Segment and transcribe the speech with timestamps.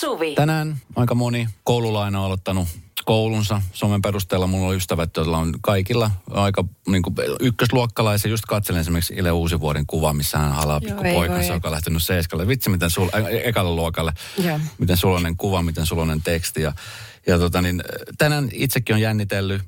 [0.00, 0.34] Suvi.
[0.34, 2.68] Tänään aika moni koululainen on aloittanut
[3.04, 3.62] koulunsa.
[3.72, 8.30] Somen perusteella mulla on ystävät, joilla on kaikilla aika niin kuin ykkösluokkalaisia.
[8.30, 11.56] Just katselen esimerkiksi Ile Uusivuoden kuva, missä hän halaa pikku ei poikansa, voi.
[11.56, 12.48] joka on lähtenyt seiskalle.
[12.48, 14.12] Vitsi, miten sul, äh, ekalle luokalle.
[14.44, 14.60] Joo.
[14.78, 16.62] Miten sulonen kuva, miten sulonen teksti.
[16.62, 16.72] Ja,
[17.26, 17.82] ja tota niin,
[18.18, 19.62] tänään itsekin on jännitellyt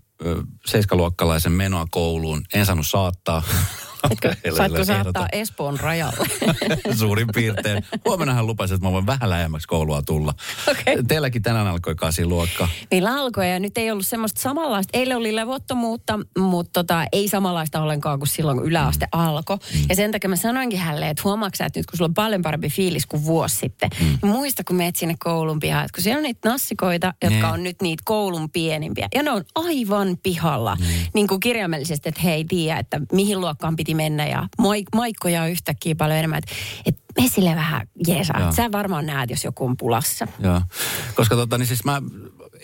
[0.67, 2.43] seiskaluokkalaisen menoa kouluun.
[2.55, 3.43] En saanut saattaa.
[4.11, 6.27] Etkö, saatko saattaa Espoon rajalle?
[6.99, 7.85] Suurin piirtein.
[8.05, 10.35] Huomenna hän lupasi, että mä voin vähän lähemmäksi koulua tulla.
[10.71, 11.03] Okei.
[11.09, 12.69] Teilläkin tänään alkoi kasi luokka.
[12.91, 14.99] Meillä alkoi ja nyt ei ollut semmoista samanlaista.
[14.99, 19.59] Eilen oli levottomuutta, mutta tota, ei samanlaista ollenkaan kuin silloin, kun yläaste alkoi.
[19.89, 22.69] Ja sen takia mä sanoinkin hänelle, että huomaatko että nyt kun sulla on paljon parempi
[22.69, 26.23] fiilis kuin vuosi sitten, niin muista kun meet sinne koulun pihaan, että kun siellä on
[26.23, 27.45] niitä nassikoita, jotka Niin.
[27.45, 29.09] on nyt niitä koulun pienimpiä.
[29.15, 30.77] Ja ne on aivan pihalla,
[31.15, 34.27] niin kuin kirjaimellisesti, että he ei tiedä, että mihin luokkaan piti mennä.
[34.27, 36.39] Ja maik- maikkoja on yhtäkkiä paljon enemmän.
[36.39, 36.53] Että
[36.87, 38.53] et me sille vähän jeesaa.
[38.53, 40.29] Sä varmaan näet, jos joku on pulassa.
[40.39, 40.63] Joo.
[41.15, 42.03] Koska tota, niin siis mä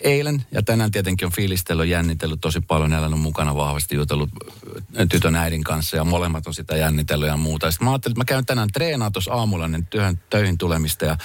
[0.03, 2.93] eilen ja tänään tietenkin on fiilistellyt, jännitellyt tosi paljon.
[2.93, 4.29] On mukana vahvasti jutellut
[4.99, 7.71] ö, tytön äidin kanssa ja molemmat on sitä jännitellyt ja muuta.
[7.71, 11.17] Sitten mä ajattelin, että mä käyn tänään treenaa tuossa aamulla ennen työhön, töihin tulemista ja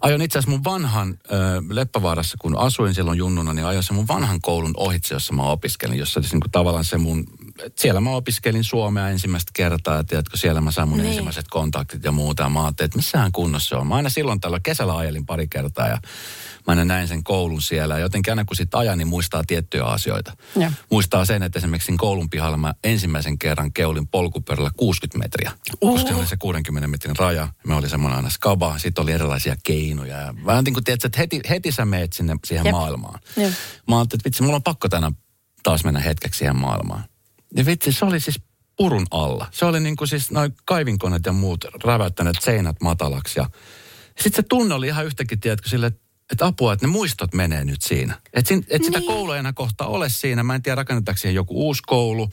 [0.00, 4.08] Ajon itse asiassa mun vanhan ö, Leppävaarassa, kun asuin silloin junnuna, niin ajoin se mun
[4.08, 5.98] vanhan koulun ohitse, jossa mä opiskelin.
[5.98, 7.26] Jossa siis niin kuin tavallaan se mun, et
[7.76, 11.08] siellä mä opiskelin suomea ensimmäistä kertaa ja tiedätkö, siellä mä sain mun Niin.
[11.08, 12.42] ensimmäiset kontaktit ja muuta.
[12.42, 13.86] Ja mä ajattelin, että missähän kunnossa se on.
[13.86, 15.94] Mä aina silloin tällä kesällä ajelin pari kertaa ja
[16.56, 17.94] mä aina näin sen koulun siellä.
[17.94, 20.36] Ja jotenkin aina kun sit ajan, niin muistaa tiettyjä asioita.
[20.56, 20.70] Joo.
[20.90, 25.52] Muistaa sen, että esimerkiksi koulun pihalla mä ensimmäisen kerran keulin polkupyörällä 60 metriä.
[25.80, 27.48] Koska se oli se 60 metrin raja.
[27.66, 30.16] Me oli semmoinen aina skaba, sitten oli erilaisia keinoja.
[30.18, 32.72] Ja vähän niin kuin tiedät, että heti, heti sä meet sinne siihen Jep.
[32.72, 33.20] maailmaan.
[33.36, 33.50] Joo.
[33.88, 35.12] Mä ajattelin, että vitsi, mulla on pakko tänään
[35.62, 37.04] taas mennä hetkeksi siihen maailmaan.
[37.56, 38.40] Ja vitsi, se oli siis
[38.76, 39.46] purun alla.
[39.50, 43.40] Se oli niin kuin siis noin kaivinkoneet ja muut räväyttäneet seinät matalaksi.
[43.40, 43.50] Ja
[44.20, 45.92] sitten se tunne oli ihan yhtäkkiä, tiedätkö, sille,
[46.32, 48.14] että apua, että ne muistot menee nyt siinä.
[48.34, 49.06] Että et sitä Niin.
[49.06, 50.42] koulua ei enää kohta ole siinä.
[50.42, 52.30] Mä en tiedä, rakennetaanko siihen joku uusi koulu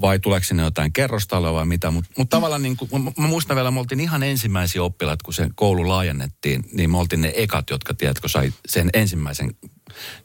[0.00, 1.90] vai tuleeko sinne jotain kerrostaloa vai mitä.
[1.90, 5.34] Mutta mut tavallaan niin kuin, mä, mä muistan vielä, me oltiin ihan ensimmäisiä oppilaita, kun
[5.34, 9.50] se koulu laajennettiin, niin me oltiin ne ekat, jotka, tiedätkö, sai sen ensimmäisen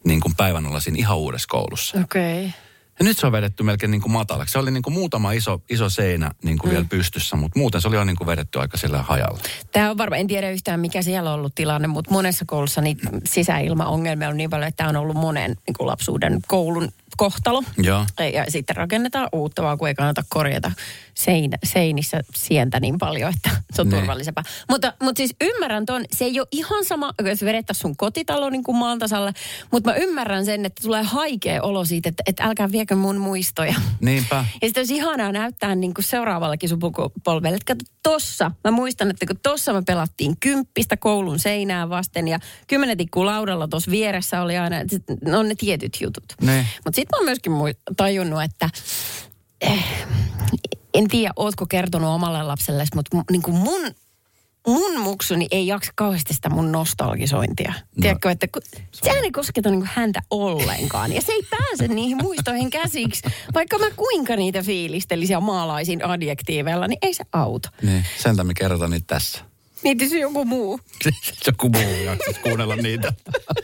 [0.04, 2.00] niin kuin päivän olla siinä ihan uudessa koulussa.
[2.00, 2.46] Okei.
[2.46, 2.52] Okay.
[3.00, 4.52] Ja nyt se on vedetty melkein niin kuin matalaksi.
[4.52, 6.74] Se oli niin kuin muutama iso, iso seinä niin kuin mm.
[6.74, 9.40] vielä pystyssä, mutta muuten se oli jo niin kuin vedetty aika sillä hajalla.
[9.72, 13.10] Tämä on varmaan, en tiedä yhtään mikä siellä on ollut tilanne, mutta monessa koulussa niitä
[13.24, 17.64] sisäilmaongelmia on niin paljon, että tämä on ollut monen niin kuin lapsuuden koulun kohtalo.
[17.78, 18.06] Joo.
[18.34, 20.72] Ja sitten rakennetaan uutta, vaan kun ei kannata korjata
[21.18, 24.00] seinä, seinissä sientä niin paljon, että se on Niin.
[24.00, 24.44] turvallisempaa.
[24.70, 28.64] Mutta, mutta siis ymmärrän ton, se ei ole ihan sama, jos vedettäisiin sun kotitalo niin
[28.64, 29.34] kuin maan tasalla,
[29.72, 33.76] mutta mä ymmärrän sen, että tulee haikea olo siitä, että, että älkää viekö mun muistoja.
[34.02, 34.36] Niinpä.
[34.62, 39.26] Ja sitten olisi ihanaa näyttää niin kuin seuraavallekin sukupolvelle, että kato tossa, mä muistan, että
[39.26, 44.58] kun tossa me pelattiin kymppistä koulun seinää vasten ja kymmenen tikkuu laudalla tuossa vieressä oli
[44.58, 46.24] aina, että sit ne on ne tietyt jutut.
[46.42, 46.68] Ne.
[46.86, 47.53] Mutta sitten mä oon myöskin
[47.97, 48.70] tajunnut, että
[49.62, 49.86] eh,
[50.98, 53.82] en tiedä, ootko kertonut omalle lapselle, mutta niin kuin mun,
[54.68, 57.74] mun muksuni ei jaksa kauheasti sitä mun nostalgisointia.
[57.78, 58.62] No, Tiedätkö, että kun,
[58.92, 61.14] sehän ei kosketa niin kuin häntä ollenkaan.
[61.14, 63.24] Ja se ei pääse niihin muistoihin käsiksi.
[63.54, 67.72] Vaikka mä kuinka niitä fiilistelisin ja maalaisin adjektiiveilla, niin ei se auta.
[67.82, 69.40] Niin, sen me kerrotaan niitä tässä.
[69.84, 70.80] Mietisi joku muu.
[71.48, 73.14] Joku muu jaksaisi kuunnella niitä.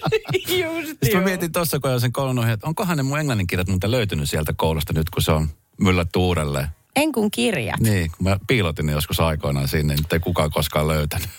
[0.63, 3.91] Just Sitten mä mietin tuossa, kun sen koulun ohi, että onkohan ne mun englanninkirjat muuten
[3.91, 5.49] löytynyt sieltä koulusta nyt, kun se on
[5.79, 6.67] myllätty uudelleen.
[6.95, 7.79] En kun kirjat.
[7.79, 11.29] Niin, kun mä piilotin ne joskus aikoinaan sinne, niin ei kukaan koskaan löytänyt.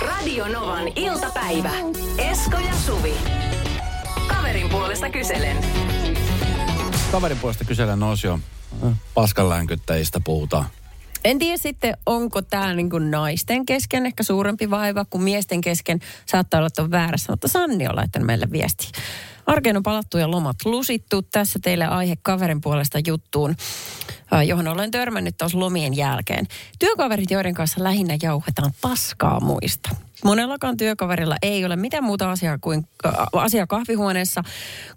[0.00, 1.70] Radio Novan iltapäivä.
[2.18, 3.14] Esko ja Suvi.
[4.28, 5.56] Kaverin puolesta kyselen.
[7.12, 8.38] Kaverin puolesta kyselen osio.
[9.14, 10.66] Paskanlänkyttäjistä puhutaan.
[11.24, 16.00] En tiedä sitten, onko tämä niinku naisten kesken ehkä suurempi vaiva kuin miesten kesken.
[16.26, 18.92] Saattaa olla, että on väärässä, mutta Sanni on laittanut meille viesti.
[19.46, 21.22] Arkeen on palattu ja lomat lusittu.
[21.22, 23.56] Tässä teille aihe kaverin puolesta juttuun,
[24.32, 26.46] äh, johon olen törmännyt taas lomien jälkeen.
[26.78, 29.90] Työkaverit, joiden kanssa lähinnä jauhetaan paskaa muista.
[30.24, 34.42] Monellakaan työkaverilla ei ole mitään muuta asiaa kuin äh, asiaa kahvihuoneessa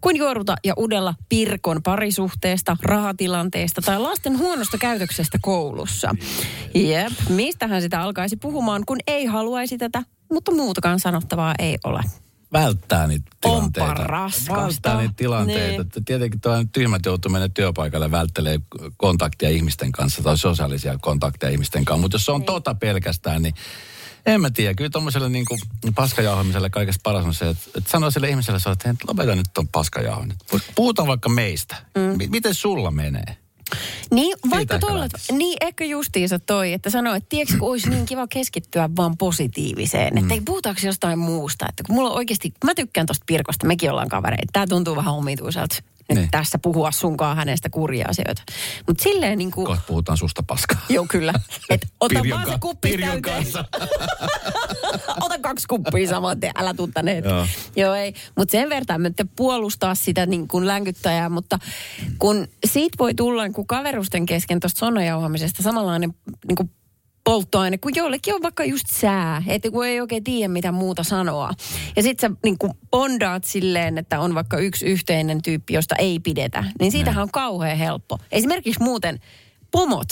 [0.02, 6.16] kuin juoruta ja udella pirkon parisuhteesta, rahatilanteesta tai lasten huonosta käytöksestä koulussa.
[6.76, 12.02] Jep, mistähän sitä alkaisi puhumaan, kun ei haluaisi tätä, mutta muutakaan sanottavaa ei ole.
[12.62, 14.04] Välttää niitä Onpa tilanteita.
[14.04, 14.54] raskasta.
[14.56, 15.84] Välttää niitä tilanteita.
[15.84, 15.92] Niin.
[15.96, 16.06] Niin.
[16.06, 18.60] Tietenkin tuo tyhmät joutuu mennä työpaikalle välttelee
[18.98, 22.02] kontaktia ihmisten kanssa tai sosiaalisia kontakteja ihmisten kanssa.
[22.02, 23.56] Mutta jos se on tota pelkästään, niin
[24.26, 24.74] en mä tiedä.
[24.74, 25.46] Kyllä tuommoiselle niin
[25.96, 29.68] paskajauhamiselle kaikesta paras on se, että, että sanoo sille ihmiselle, että hei, lopeta nyt ton
[29.68, 30.34] paskajauhan.
[30.76, 31.76] Puhutaan vaikka meistä.
[31.96, 32.30] Mm.
[32.30, 33.38] Miten sulla menee?
[34.12, 38.28] Niin, vaikka tuolla, niin ehkä justiinsa toi, että sanoo, että tiedätkö, kun olisi niin kiva
[38.28, 40.14] keskittyä vaan positiiviseen.
[40.14, 40.18] Mm.
[40.18, 41.66] Että ei puhutaanko jostain muusta.
[41.70, 44.50] Että kun mulla on oikeasti, mä tykkään tosta Pirkosta, mekin ollaan kavereita.
[44.54, 45.76] Tää tuntuu vähän omituiselta
[46.10, 46.32] nyt Niin.
[46.32, 48.42] tässä puhua sunkaan hänestä kurjaa asioita.
[48.88, 50.82] Mutta silleen niin kuin, Kohta puhutaan susta paskaa.
[50.90, 51.34] joo kyllä,
[51.70, 53.66] että ota Pirjon vaan se kuppi Pirjon kanssa.
[55.22, 57.18] Ota kaksi kuppia saman tien, älä tuu tänne.
[57.20, 57.48] Joo.
[57.76, 58.14] Joo, ei.
[58.38, 61.60] Mutta sen verran me puolustaa sitä niin kuin länkyttäjää, mutta
[62.20, 66.14] kun siitä voi tulla niin kuin kaverusten kesken tuosta sonnajauhamisesta samanlainen
[66.48, 66.72] niin kuin
[67.28, 71.52] polttoaine, kun joillekin on vaikka just sää, että kun ei oikein tiedä mitä muuta sanoa.
[71.96, 72.58] Ja sit sä niin
[72.92, 77.78] bondaat silleen, että on vaikka yksi yhteinen tyyppi, josta ei pidetä, niin siitähän on kauhean
[77.78, 78.20] helppo.
[78.32, 79.20] Esimerkiksi muuten
[79.72, 80.08] pomot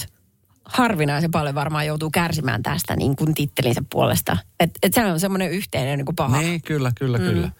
[0.66, 4.38] harvinaisen paljon varmaan joutuu kärsimään tästä niin kuin tittelinsä puolesta.
[4.60, 6.42] Että et sehän on semmoinen yhteinen niin kuin paha.
[6.42, 7.24] Niin, kyllä, kyllä, mm.
[7.24, 7.52] kyllä.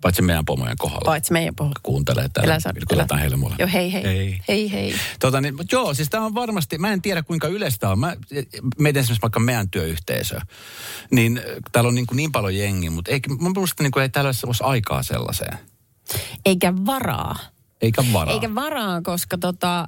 [0.00, 1.04] Paitsi meidän pomojen kohdalla.
[1.04, 1.80] Paitsi meidän puolella.
[1.82, 2.60] Kuuntelee täällä.
[2.60, 3.58] Saa- Vilkutetaan älä- heille molemmat.
[3.58, 4.04] Joo, hei hei.
[4.04, 4.40] Hei.
[4.48, 4.94] Hei hei.
[5.20, 7.98] Tota, niin, mutta joo, siis tämä on varmasti, mä en tiedä kuinka yleistä on.
[7.98, 8.16] Mä
[8.78, 10.40] mietin esimerkiksi vaikka meidän työyhteisö,
[11.10, 14.02] niin äh, täällä on niin, kuin niin paljon jengiä, mutta ei, mä muista niin kuin,
[14.02, 15.58] ei täällä olisi aikaa sellaiseen.
[16.44, 17.36] Eikä varaa.
[17.80, 18.34] Eikä varaa.
[18.34, 19.86] Eikä varaa, koska tota,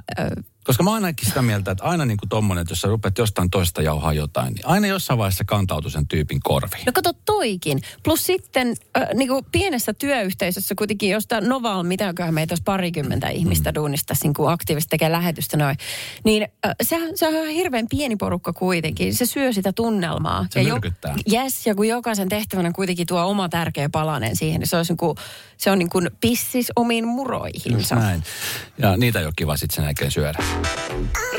[0.65, 3.19] Koska mä oon ainakin sitä mieltä, että aina niin kuin tommonen, että jos sä rupeat
[3.19, 6.83] jostain toista jauhaa jotain, niin aina jossain vaiheessa kantautuu sen tyypin korviin.
[6.87, 7.81] No kato toikin.
[8.03, 13.71] Plus sitten äh, niin kuin pienessä työyhteisössä kuitenkin, josta Noval, mitäköhän meitä olisi parikymmentä ihmistä
[13.71, 13.75] mm.
[13.75, 15.77] duunista niin kuin aktiivisesti tekee lähetystä noin,
[16.25, 19.15] niin äh, sehän, se on hirveän pieni porukka kuitenkin.
[19.15, 20.47] Se syö sitä tunnelmaa.
[20.51, 21.17] Se ja myrkyttää.
[21.33, 24.97] yes, ja kun jokaisen tehtävänä kuitenkin tuo oma tärkeä palanen siihen, niin se, olisi niin
[24.97, 25.17] kuin,
[25.57, 27.95] se on niin kuin pissis omiin muroihinsa.
[27.95, 28.23] Näin.
[28.79, 30.45] Ja niitä ei ole kiva sitten sen jälkeen syödä.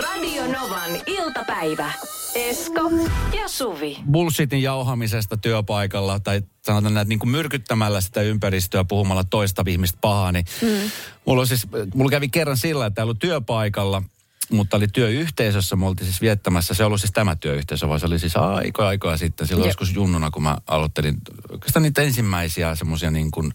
[0.04, 1.92] Radio Novan iltapäivä.
[2.36, 2.92] Esko
[3.34, 3.98] ja Suvi.
[4.12, 10.32] bullshitin jauhamisesta työpaikalla tai sanotaan näin, niin kuin myrkyttämällä sitä ympäristöä puhumalla toista ihmistä pahaa,
[10.32, 10.92] niin mm.
[11.26, 14.04] mulla, on siis, mulla kävi kerran sillä, että ollut työpaikalla,
[14.52, 18.20] mutta oli työyhteisössä, me oltiin siis viettämässä, se ollut siis tämä työyhteisö, vaan se oli
[18.20, 21.18] siis aikoja aikoja sitten, silloin joskus junnuna, kun mä aloittelin
[21.50, 23.54] oikeastaan niitä ensimmäisiä semmoisia niin kuin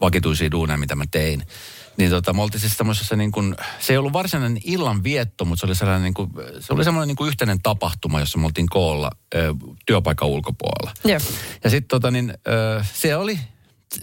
[0.00, 1.42] vakituisia duuneja, mitä mä tein.
[1.96, 5.60] Niin tota, me oltiin siis semmoisessa niin kuin, se ei ollut varsinainen illan vietto, mutta
[5.60, 6.30] se oli sellainen niin kuin,
[6.60, 9.54] se oli semmoinen niin kuin yhteinen tapahtuma, jossa me oltiin koolla ö,
[9.86, 10.92] työpaikan ulkopuolella.
[11.04, 11.18] Joo.
[11.64, 13.38] Ja sitten tota niin, ö, se oli,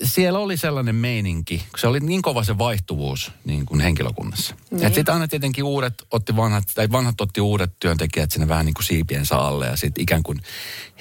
[0.04, 4.56] siellä oli sellainen meininki, kun se oli niin kova se vaihtuvuus niin kuin henkilökunnassa.
[4.72, 4.84] Niin.
[4.84, 8.74] Että sitten aina tietenkin uudet otti vanhat, tai vanhat otti uudet työntekijät sinne vähän niin
[8.74, 10.40] kuin siipiensä alle ja sitten ikään kuin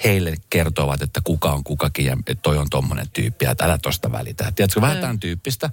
[0.03, 4.11] heille kertovat, että kuka on kukakin ja että toi on tommonen tyyppi ja älä tosta
[4.11, 4.51] välitä.
[4.55, 5.69] Tiedätkö, vähän tämän tyyppistä.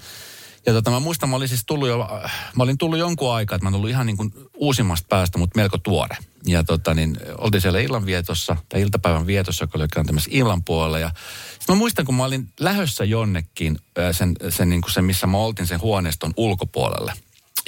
[0.66, 2.08] Ja tota, mä muistan, mä olin siis tullut jo,
[2.56, 5.58] mä olin tullut jonkun aikaa, että mä olin tullut ihan niin kuin uusimmasta päästä, mutta
[5.58, 6.16] melko tuore.
[6.46, 10.98] Ja tota niin, oltiin siellä illanvietossa, tai iltapäivän vietossa, joka oli kääntämässä illan puolella.
[10.98, 11.10] Ja
[11.58, 13.78] sit mä muistan, kun mä olin lähössä jonnekin,
[14.12, 17.12] sen, sen, niin kuin sen missä mä oltiin sen huoneiston ulkopuolelle.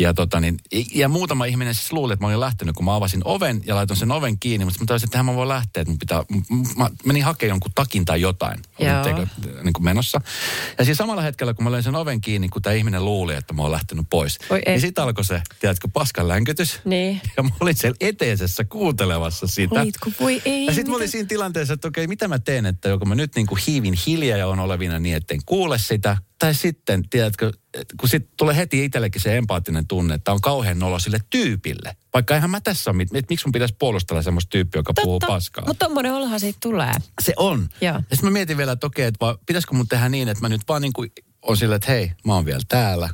[0.01, 0.59] Ja, tota niin,
[0.95, 3.99] ja muutama ihminen siis luuli, että mä olin lähtenyt, kun mä avasin oven ja laitoin
[3.99, 4.65] sen oven kiinni.
[4.65, 6.25] Mutta mä taisin, että mä voi lähteä, että mun pitää,
[6.77, 8.63] mä menin hakemaan jonkun takin tai jotain.
[8.79, 9.05] Joo.
[9.05, 9.27] teko,
[9.63, 10.21] niin kuin menossa.
[10.79, 13.55] Ja siinä samalla hetkellä, kun mä löin sen oven kiinni, kun tämä ihminen luuli, että
[13.55, 14.39] mä oon lähtenyt pois.
[14.51, 16.81] Oi niin sitten alkoi se, tiedätkö, paskan länkytys.
[16.85, 17.21] Niin.
[17.37, 19.81] Ja mä olin siellä eteisessä kuuntelemassa sitä.
[19.81, 20.11] Olitko?
[20.21, 23.05] Voi ei, Ja sitten mä olin siinä tilanteessa, että okei, mitä mä teen, että joko
[23.05, 26.17] mä nyt niin kuin hiivin hiljaa ja on olevina niin, etten kuule sitä.
[26.39, 27.53] Tai sitten, tiedätkö,
[28.01, 31.97] kun sitten tulee heti itsellekin se empaattinen tunne, että on kauhean nolo sille tyypille.
[32.19, 35.67] Vaikka eihän mä tässä ole, että miksi mun pitäisi puolustella semmoista tyyppiä, joka puhuu paskaa.
[35.67, 36.93] Mutta tommonen olohan siitä tulee.
[37.23, 37.69] Se on.
[37.81, 37.95] Joo.
[37.95, 40.61] Ja sitten mä mietin vielä, että okei, että pitäisikö mun tehdä niin, että mä nyt
[40.69, 41.13] vaan niin kuin
[41.43, 43.11] on silleen, että hei, mä oon vielä täällä.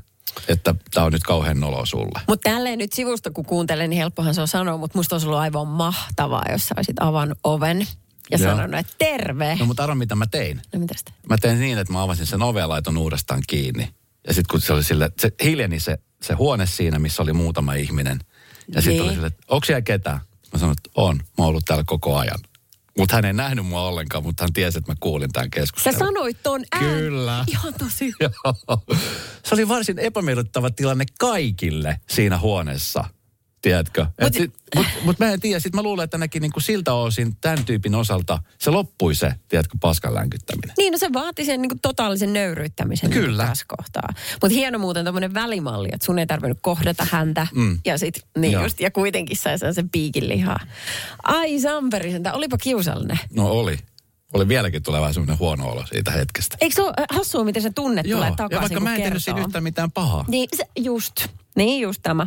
[0.48, 2.20] Että tää on nyt kauhean nolo sulle.
[2.28, 5.40] Mutta tälleen nyt sivusta kun kuuntelen, niin helppohan se on sanoa, mutta musta olisi ollut
[5.40, 7.86] aivan mahtavaa, jos sä olisit avannut oven
[8.30, 8.50] ja Joo.
[8.50, 9.56] sanonut, että terve.
[9.60, 10.62] No mutta arvo, mitä mä tein.
[10.72, 11.12] No mitä sitä?
[11.28, 13.94] Mä tein niin, että mä avasin sen oven ja laiton uudestaan kiinni.
[14.26, 17.74] Ja sitten kun se oli sille, se hiljeni se, se huone siinä, missä oli muutama
[17.74, 18.18] ihminen.
[18.68, 19.02] Ja sitten Niin.
[19.02, 20.20] oli sille, että onko siellä ketään?
[20.52, 21.16] Mä sanoin, että on.
[21.16, 22.38] Mä oon ollut täällä koko ajan.
[22.98, 25.98] Mutta hän ei nähnyt mua ollenkaan, mutta hän tiesi, että mä kuulin tämän Sä keskustelun.
[25.98, 26.84] sanoit ton ään.
[26.84, 27.44] Kyllä.
[27.48, 28.12] Ihan tosi.
[29.46, 33.04] Se oli varsin epämiellyttävä tilanne kaikille siinä huoneessa.
[33.64, 34.06] Tiedätkö?
[34.20, 34.38] Mutta
[34.76, 35.60] Mut- mut, mä en tiedä.
[35.60, 39.76] Sitten mä luulen, että ainakin niinku siltä osin tämän tyypin osalta se loppui se, tiedätkö,
[39.80, 40.74] paskan länkyttäminen.
[40.78, 43.46] Niin, no se vaati sen niin kuin totaalisen nöyryyttämisen niin Kyllä.
[43.46, 44.08] tässä kohtaa.
[44.42, 47.46] Mutta hieno muuten tämmöinen välimalli, että sun ei tarvinnut kohdata häntä.
[47.54, 47.78] Mm.
[47.84, 48.62] Ja sit, niin Joo.
[48.62, 50.60] just, ja kuitenkin sai sen sen piikin lihaa.
[51.22, 53.18] Ai Samperi, sentään, olipa kiusallinen.
[53.36, 53.78] No oli.
[54.32, 56.56] Oli vieläkin tulee vähän semmoinen huono olo siitä hetkestä.
[56.60, 59.24] Eikö se ole äh, hassua, miten se tunne tulee takaisin, ja vaikka mä en tehnyt
[59.24, 60.24] siinä yhtään mitään pahaa.
[60.28, 61.26] Niin, se, just.
[61.56, 62.26] Niin, just tämä.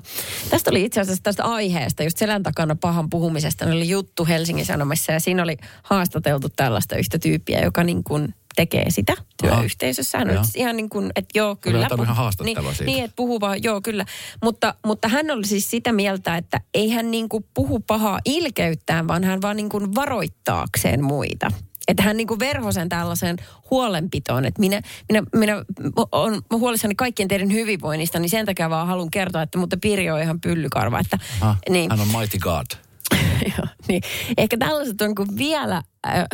[0.49, 4.65] Tästä oli itse asiassa tästä aiheesta, just selän takana pahan puhumisesta, niin oli juttu Helsingin
[4.65, 10.17] Sanomissa ja siinä oli haastateltu tällaista yhtä tyyppiä, joka niin kuin tekee sitä työyhteisössä.
[10.17, 11.81] Hän on ihan niin kuin, että joo, kyllä.
[11.81, 12.91] antanut ihan puh- haastattelua niin, siitä.
[12.91, 14.05] Niin, että puhuu vaan, joo, kyllä.
[14.43, 19.07] Mutta, mutta hän oli siis sitä mieltä, että ei hän niin kuin puhu pahaa ilkeyttään,
[19.07, 21.51] vaan hän vaan niin kuin varoittaakseen muita.
[21.87, 23.37] Että hän niin kuin verho sen tällaiseen
[23.71, 25.63] huolenpitoon, että minä, minä, minä
[26.11, 30.21] olen huolissani kaikkien teidän hyvinvoinnista, niin sen takia vaan haluan kertoa, että mutta Pirjo on
[30.21, 30.99] ihan pyllykarva.
[30.99, 32.65] Että, Aha, niin, Hän on mighty God.
[33.57, 34.01] Joo, niin
[34.37, 36.25] ehkä tällaiset on kuin vielä äh,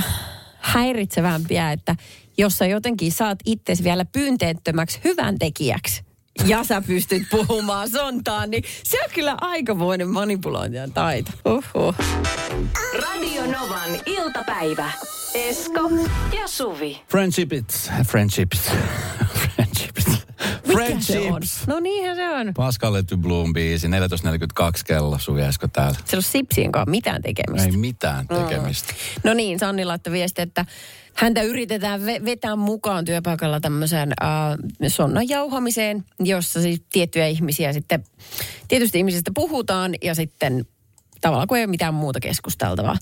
[0.59, 1.95] häiritsevämpiä, että
[2.37, 6.03] jos sä jotenkin saat itsesi vielä pyynteettömäksi hyvän tekijäksi,
[6.47, 11.31] ja sä pystyt puhumaan sontaan, niin se on kyllä aikamoinen manipulointian taito.
[11.45, 11.95] Uhuh.
[13.01, 14.91] Radio Novan iltapäivä.
[15.33, 15.89] Esko
[16.39, 17.01] ja Suvi.
[17.09, 17.91] Friendships.
[18.07, 18.71] Friendships.
[19.33, 20.07] Friendships.
[20.07, 20.73] On?
[20.73, 21.67] Friendships.
[21.67, 22.53] No niinhän se on.
[22.53, 23.91] Pascal Letty Bloom biisi, 14.42
[24.85, 25.97] kello, Suvi Esko täällä.
[26.05, 27.69] Se ole Sipsien kanssa mitään tekemistä.
[27.69, 28.93] Ei mitään tekemistä.
[29.23, 30.65] No niin, Sanni laittoi viesti, että
[31.15, 34.29] häntä yritetään ve- vetää mukaan työpaikalla tämmöiseen äh,
[34.87, 38.03] sonnan jauhamiseen, jossa siis tiettyjä ihmisiä sitten,
[38.67, 40.65] tietysti ihmisistä puhutaan ja sitten
[41.23, 42.97] tavallaan kun ei ole mitään muuta keskusteltavaa.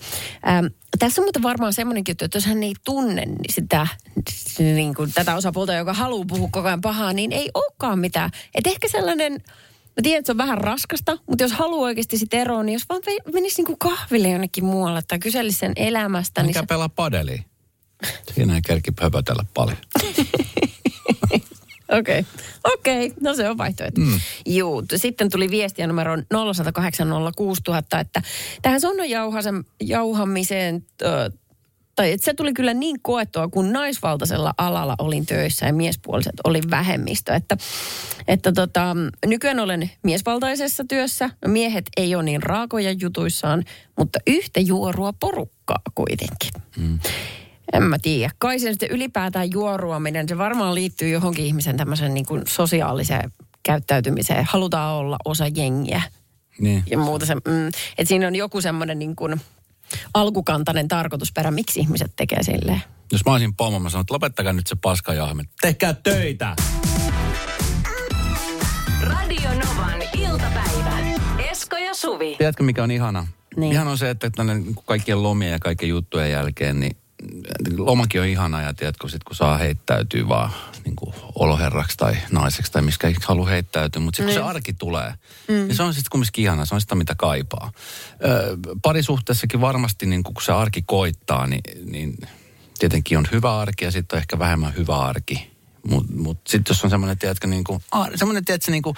[0.48, 0.66] Ähm,
[0.98, 3.86] tässä on muuten varmaan semmoinen juttu, että jos hän ei tunne niin sitä,
[4.58, 8.30] niin kuin tätä osapuolta, joka haluaa puhua koko ajan pahaa, niin ei olekaan mitään.
[8.54, 12.40] Et ehkä sellainen, mä tiedän, että se on vähän raskasta, mutta jos haluaa oikeasti sitten
[12.40, 13.02] eroon, niin jos vaan
[13.32, 17.44] menisi niin kuin kahville jonnekin muualle tai kyselisi sen elämästä, niin Mikä se, pelaa padeli?
[18.34, 19.78] Siinä ei kerki höpötellä paljon.
[21.98, 22.24] Okei, okay.
[22.74, 23.18] okei, okay.
[23.20, 24.00] no se on vaihtoehto.
[24.00, 24.20] Mm.
[24.46, 26.20] Juu, sitten tuli viestiä numero 0806000,
[28.00, 28.22] että
[28.62, 31.30] tähän sonnan jauhasen, jauhamiseen, ö,
[31.94, 36.60] tai että se tuli kyllä niin koettua, kun naisvaltaisella alalla olin töissä ja miespuoliset oli
[36.70, 37.34] vähemmistö.
[37.34, 37.56] Että,
[38.28, 41.30] että tota, nykyään olen miesvaltaisessa työssä.
[41.46, 43.64] Miehet ei ole niin raakoja jutuissaan,
[43.98, 46.50] mutta yhtä juorua porukkaa kuitenkin.
[46.76, 46.98] Mm.
[47.72, 48.32] En mä tiedä.
[48.38, 54.44] Kai se sitten ylipäätään juoruaminen, se varmaan liittyy johonkin ihmisen tämmöiseen niin kuin sosiaaliseen käyttäytymiseen.
[54.50, 56.02] Halutaan olla osa jengiä
[56.60, 56.82] Niin.
[56.90, 57.26] ja muuta.
[57.26, 59.40] Se, mm, että siinä on joku semmoinen niin kuin
[60.14, 62.82] alkukantainen tarkoitusperä, miksi ihmiset tekee silleen.
[63.12, 65.44] Jos mä olisin pomo, mä sanon, että lopettakaa nyt se paskajahme.
[65.60, 66.56] Tehkää töitä!
[69.02, 70.98] Radio Novan iltapäivä.
[71.50, 72.34] Esko ja Suvi.
[72.38, 73.26] Tiedätkö, mikä on ihana?
[73.56, 73.72] Niin.
[73.72, 76.96] Ihan on se, että tänne niin kaikkien lomien ja kaikkien juttujen jälkeen, niin
[77.76, 80.50] lomakin on ihana ja tiedätkö, sit kun saa heittäytyä vaan
[80.84, 85.14] niin kuin oloherraksi tai naiseksi tai miskä haluaa heittäytyä, mutta sitten kun se arki tulee,
[85.48, 85.54] mm.
[85.54, 87.72] niin se on sitten kumminkin ihana, se on sitä mitä kaipaa.
[88.24, 92.16] Ö, parisuhteessakin varmasti niin kun se arki koittaa, niin, niin
[92.78, 95.52] tietenkin on hyvä arki ja sitten on ehkä vähemmän hyvä arki.
[95.88, 97.82] Mutta mut, mut sitten jos on semmoinen, tiedätkö, niin kuin,
[98.14, 98.96] semmoinen, tiedätkö, niin kuin,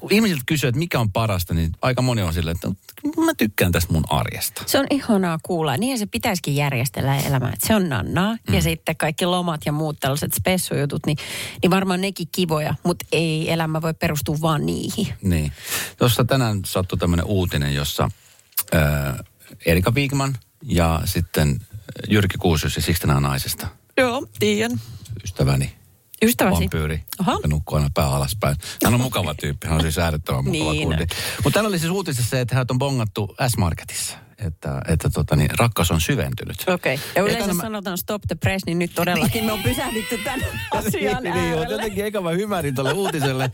[0.00, 2.68] kun ihmisiltä kysyy, että mikä on parasta, niin aika moni on silleen, että
[3.20, 4.62] mä tykkään tästä mun arjesta.
[4.66, 5.76] Se on ihanaa kuulla.
[5.76, 7.52] Niinhän se pitäisikin järjestellä elämää.
[7.52, 8.36] Että se on nannaa.
[8.48, 8.54] Mm.
[8.54, 11.16] Ja sitten kaikki lomat ja muut tällaiset spessujutut, niin,
[11.62, 12.74] niin varmaan nekin kivoja.
[12.82, 15.08] Mutta ei elämä voi perustua vaan niihin.
[15.22, 15.52] Niin.
[15.98, 18.10] Tuossa tänään sattui tämmöinen uutinen, jossa
[18.72, 19.24] ää,
[19.66, 21.60] Erika Wigman ja sitten
[22.08, 24.80] Jyrki Kuusius ja Sixtenä naisesta, Joo, tiedän.
[25.24, 25.72] ystäväni,
[26.22, 26.60] Ystäväsi.
[26.60, 27.32] vampyyri, Aha.
[27.32, 28.56] joka nukkuu aina pää alaspäin.
[28.84, 30.88] Hän on mukava tyyppi, hän on siis äärettömän mukava Niin.
[31.44, 35.50] Mutta täällä oli siis uutisessa se, että hän on bongattu S-Marketissa, että, että tota, niin,
[35.58, 36.56] rakkaus on syventynyt.
[36.66, 36.94] Okei.
[36.94, 37.06] Okay.
[37.14, 40.40] Ja yleensä Ekana mä- sanotaan stop the press, niin nyt todellakin me on pysähdytty tämän
[40.70, 41.72] asian niin, niin, äärelle.
[41.72, 43.50] jotenkin eka mä ymmärrin tuolle uutiselle.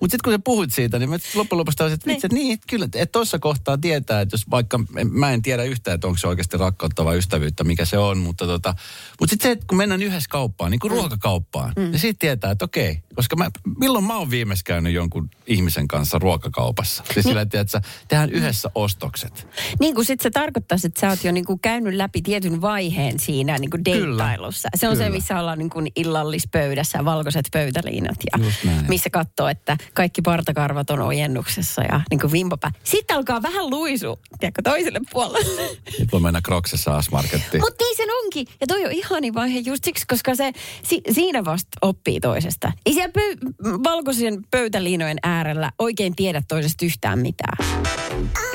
[0.00, 2.58] Mutta sitten kun sä puhuit siitä, niin mä loppujen lopuksi tajusin, että vitsi, että niin,
[2.68, 6.28] kyllä, että tuossa kohtaa tietää, että jos vaikka, mä en tiedä yhtään, että onko se
[6.28, 8.74] oikeasti rakkautta vai ystävyyttä, mikä se on, mutta tota,
[9.20, 11.82] mutta sitten se, että kun mennään yhdessä kauppaan, niin kuin ruokakauppaan, mm.
[11.82, 16.18] niin siitä tietää, että okei, koska mä, milloin mä oon viimeksi käynyt jonkun ihmisen kanssa
[16.18, 17.04] ruokakaupassa?
[17.14, 19.48] Siis sillä, että tehdään yhdessä ostokset.
[19.80, 23.20] Niin kuin sit se tarkoittaisi, että sä oot jo niin kuin käynyt läpi tietyn vaiheen
[23.20, 24.06] siinä niin kuin Kyllä.
[24.06, 24.68] deittailussa.
[24.76, 25.16] Se on se, Kyllä.
[25.16, 28.48] missä ollaan niin kuin illallispöydässä, valkoiset pöytäliinat ja
[28.88, 32.70] missä katsoo, että kaikki partakarvat on ojennuksessa ja niin kuin vimpapää.
[32.84, 35.62] Sitten alkaa vähän luisu, tiedätkö, toiselle puolelle.
[35.98, 37.60] Nyt voi mennä Kroksessa S-Markettiin.
[37.60, 38.46] Mutta niin sen onkin.
[38.60, 40.52] Ja toi on ihani vaihe just siksi, koska se
[40.82, 42.72] si, siinä vasta oppii toisesta.
[42.86, 43.36] Ei siellä pöy,
[43.84, 47.58] valkoisen pöytäliinojen äärellä oikein tiedä toisesta yhtään mitään.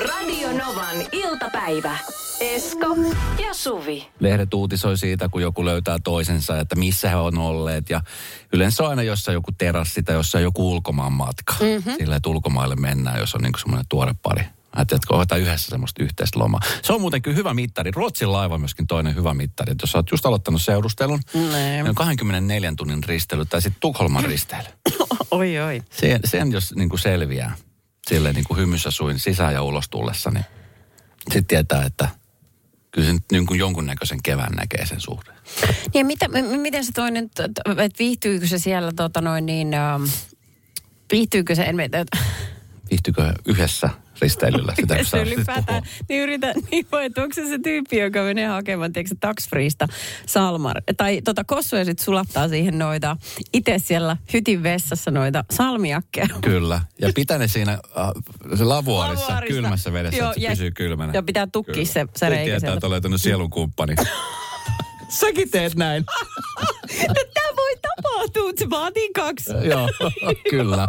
[0.08, 0.48] Radio
[0.92, 1.98] Novan iltapäivä.
[2.40, 2.96] Esko
[3.46, 4.08] ja Suvi.
[4.20, 7.90] lehdet uutisoi siitä, kun joku löytää toisensa, että missä he on olleet.
[7.90, 8.00] Ja
[8.52, 11.54] yleensä on aina jossain joku terassi tai jossain joku ulkomaan matka.
[11.60, 11.92] Mm-hmm.
[11.98, 14.44] Sillä, että ulkomaille mennään, jos on niin semmoinen tuore pari.
[14.72, 16.60] Ajattelin, että otetaan yhdessä semmoista yhteistä lomaa.
[16.82, 17.90] Se on muuten kyllä hyvä mittari.
[17.90, 19.72] Ruotsin laiva on myöskin toinen hyvä mittari.
[19.72, 24.68] Että jos oot just aloittanut seurustelun, niin on 24 tunnin ristely tai sitten Tukholman risteily.
[25.30, 25.82] Oi, oi.
[25.90, 27.56] Sen, sen jos niin kuin selviää
[28.08, 30.44] silleen niin kuin hymyssä suin sisään ja ulos tullessa, niin
[31.24, 32.08] sitten tietää, että
[32.90, 35.36] kyllä se nyt niin kuin jonkunnäköisen kevään näkee sen suhteen.
[35.94, 40.04] Niin mitä, m- miten se toinen, että viihtyykö se siellä tota noin niin, ähm,
[41.12, 41.92] viihtyykö se, en, et,
[42.90, 43.90] Viihtyykö yhdessä
[44.20, 44.72] risteilyllä?
[44.76, 45.96] Sitä, kun se alastit ylipäätään, puhua?
[46.08, 49.88] niin yritän, niin voi, että onko se se tyyppi, joka menee hakemaan, tiedätkö, tax freesta
[50.26, 53.16] salmar, tai tota kossuja sit sulattaa siihen noita,
[53.52, 56.28] itse siellä hytin vessassa noita salmiakkeja.
[56.40, 56.80] Kyllä.
[57.00, 57.78] Ja pitää ne siinä äh,
[58.58, 59.54] se lavuaarissa, Lavuaarissa.
[59.54, 61.12] kylmässä vedessä, Joo, että se ja- pysyy kylmänä.
[61.14, 61.86] ja pitää tukkia Kyllä.
[61.86, 62.74] se- se Ei reikä tietää, sieltä.
[62.76, 63.94] että olet löytänyt sielunkumppani.
[65.20, 66.04] Säkin teet näin.
[68.32, 69.50] Tapahtua, se vaatii kaksi.
[69.64, 69.88] Joo,
[70.50, 70.88] kyllä.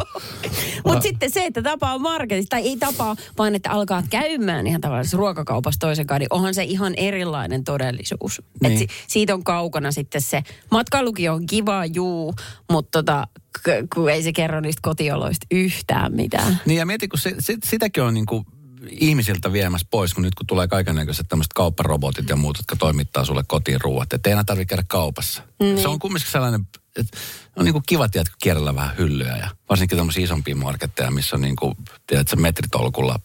[0.85, 5.17] Mutta sitten se, että tapaa marketissa, tai ei tapaa, vaan että alkaa käymään ihan tavallisessa
[5.17, 8.41] ruokakaupassa toisen kanssa, niin onhan se ihan erilainen todellisuus.
[8.61, 8.71] Niin.
[8.71, 12.33] Et si, siitä on kaukana sitten se, matkailukin on kiva, juu,
[12.71, 13.27] mutta tota,
[13.63, 16.59] k- kun ei se kerro niistä kotioloista yhtään mitään.
[16.65, 18.45] Niin ja mieti, kun se, se, sitäkin on niin kuin
[18.89, 23.43] ihmisiltä viemässä pois, kun nyt kun tulee kaikennäköiset tämmöiset kaupparobotit ja muut, jotka toimittaa sulle
[23.47, 24.13] kotiin ruuat.
[24.13, 25.43] Että ei enää tarvitse käydä kaupassa.
[25.59, 25.81] Niin.
[25.81, 26.67] Se on kumminkin sellainen,
[26.99, 27.17] että
[27.55, 31.41] on niin kuin kiva, tiedätkö, kierrellä vähän hyllyä ja varsinkin tämmöisiä isompia marketteja, missä on
[31.41, 31.75] niin kuin,
[32.07, 33.19] tiedätkö, metritolkulla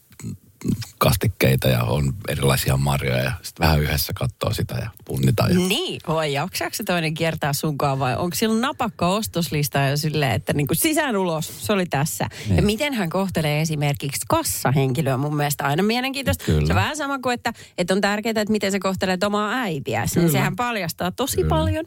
[0.99, 5.51] kastikkeita ja on erilaisia marjoja ja sitten vähän yhdessä katsoo sitä ja punnitaan.
[5.51, 5.59] Ja...
[5.59, 10.53] Niin, oi, jaksaako se toinen kiertää sunkaan vai onko sillä napakka ostoslista jo silleen, että
[10.53, 12.29] niinku sisään ulos, se oli tässä.
[12.47, 12.57] Niin.
[12.57, 16.45] Ja miten hän kohtelee esimerkiksi kassahenkilöä mun mielestä aina mielenkiintoista.
[16.45, 16.67] Kyllä.
[16.67, 20.01] Se on vähän sama kuin, että, että on tärkeää, että miten se kohtelee omaa äitiä.
[20.01, 20.29] Niin Kyllä.
[20.29, 21.49] sehän paljastaa tosi Kyllä.
[21.49, 21.85] paljon.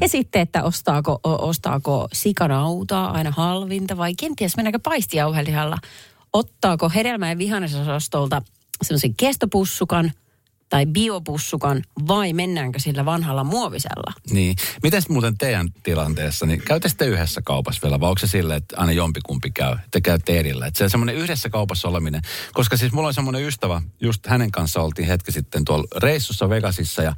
[0.00, 5.78] Ja sitten, että ostaako, ostaako sikanautaa aina halvinta vai kenties mennäänkö paistijauhelihalla.
[6.34, 8.42] Ottaako hedelmä- ja vihannesosastolta
[8.82, 10.12] semmoisen kestopussukan
[10.68, 14.12] tai biopussukan vai mennäänkö sillä vanhalla muovisella?
[14.30, 14.56] Niin.
[14.82, 18.92] Mites muuten teidän tilanteessa, niin sitten yhdessä kaupassa vielä, vai onko se silleen, että aina
[18.92, 20.66] jompikumpi käy, te käytte erillä?
[20.66, 22.22] Että se on semmoinen yhdessä kaupassa oleminen.
[22.52, 27.02] Koska siis mulla on semmoinen ystävä, just hänen kanssa oltiin hetki sitten tuolla reissussa Vegasissa
[27.02, 27.16] ja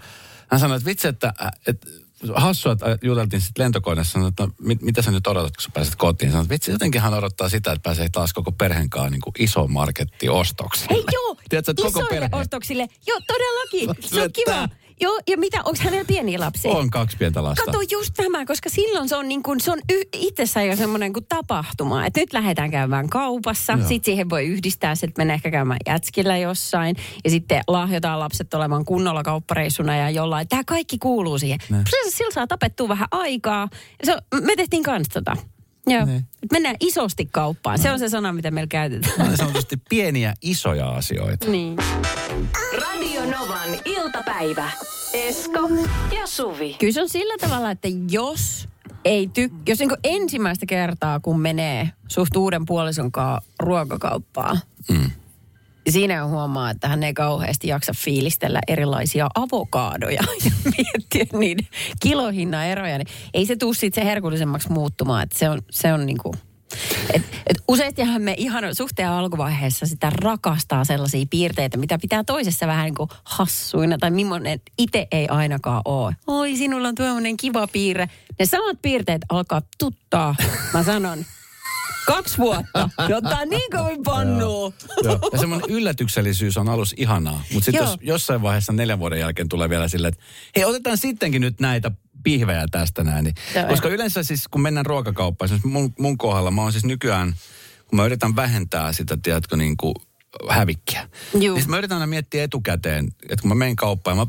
[0.51, 1.35] hän sanoi, että vitsi, että,
[1.67, 1.87] että
[2.35, 5.71] hassua, että juteltiin sitten lentokoneessa, sanoi, että no, mit, mitä sä nyt odotat, kun sä
[5.75, 6.31] pääset kotiin?
[6.31, 9.35] Sanoin, että vitsi, jotenkin hän odottaa sitä, että pääsee taas koko perheen kanssa niin kuin
[9.39, 10.89] iso marketti ostoksille.
[10.91, 12.89] Hei joo, Tiedätkö, että koko perhe ostoksille.
[13.07, 14.05] Joo, todellakin.
[14.11, 14.69] Se on kiva.
[15.01, 16.71] Joo, ja mitä, onko hänellä pieniä lapsia?
[16.71, 17.65] on kaksi pientä lasta.
[17.65, 21.13] Kato just tämä, koska silloin se on, niin kuin, se on y- itsessään jo semmoinen
[21.13, 22.07] kuin tapahtuma.
[22.07, 23.89] Että nyt lähdetään käymään kaupassa, Joo.
[23.89, 26.97] sitten siihen voi yhdistää, sitten mennä ehkä käymään jätskillä jossain.
[27.25, 30.49] Ja sitten lahjotaan lapset olemaan kunnolla kauppareissuna ja jollain.
[30.49, 31.59] Tämä kaikki kuuluu siihen.
[32.09, 33.69] Sillä saa tapettua vähän aikaa.
[34.05, 35.37] Se, me tehtiin kans tota.
[35.87, 36.05] Joo.
[36.05, 36.25] Niin.
[36.53, 37.79] Mennään isosti kauppaan.
[37.79, 39.29] Se on se sana, mitä meillä käytetään.
[39.29, 41.51] Niin sanotusti pieniä isoja asioita.
[41.51, 41.77] niin.
[42.73, 44.71] Radio Novan iltapäivä.
[45.13, 45.61] Esko
[46.21, 46.77] ja Suvi.
[46.81, 48.69] Kyllä se on sillä tavalla, että jos
[49.05, 55.11] ei ty- jos niin ensimmäistä kertaa, kun menee suht uuden puolison kanssa ruokakauppaan, Mm.
[55.93, 61.67] Siinä huomaa, että hän ei kauheasti jaksa fiilistellä erilaisia avokaadoja ja miettiä niiden
[62.01, 62.99] kilohinnan eroja.
[62.99, 65.23] Niin ei se tule siitä se herkullisemmaksi muuttumaan.
[65.23, 66.35] Että se on, se on niin kuin,
[67.13, 72.85] et, et useastihan me ihan suhteen alkuvaiheessa sitä rakastaa sellaisia piirteitä, mitä pitää toisessa vähän
[72.85, 76.17] niin kuin hassuina tai millainen itse ei ainakaan ole.
[76.27, 78.09] Oi, sinulla on tuommoinen kiva piirre.
[78.39, 80.35] Ne samat piirteet alkaa tuttaa,
[80.75, 81.25] mä sanon.
[82.07, 82.91] Kaksi vuotta.
[83.09, 84.73] Ne ottaa niin kovin pannua.
[85.05, 85.19] Joo.
[85.33, 87.43] Ja semmoinen yllätyksellisyys on alus ihanaa.
[87.53, 90.25] Mutta sitten jos jossain vaiheessa neljän vuoden jälkeen tulee vielä silleen, että
[90.57, 91.91] hei otetaan sittenkin nyt näitä
[92.23, 93.25] pihvejä tästä näin.
[93.25, 96.85] Niin, Joo, koska yleensä siis kun mennään ruokakauppaan, siis mun, mun kohdalla mä oon siis
[96.85, 97.35] nykyään,
[97.87, 99.95] kun mä yritän vähentää sitä, tiedätkö, niin kuin
[100.49, 101.09] hävikkiä.
[101.41, 101.59] Juu.
[101.59, 104.27] Sit mä yritän aina miettiä etukäteen, että kun mä menen kauppaan, mä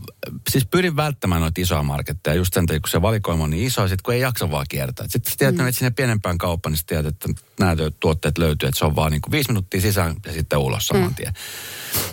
[0.50, 3.88] siis pyrin välttämään noita isoja marketteja just sen takia, kun se valikoima on niin iso,
[3.88, 5.06] sit kun ei jaksa vaan kiertää.
[5.10, 5.68] Sitten sä tiedät, mm.
[5.68, 9.12] että sinne pienempään kauppaan, niin sä tiedät, että nämä tuotteet löytyy, että se on vaan
[9.12, 11.34] niin kuin viisi minuuttia sisään ja sitten ulos saman tien.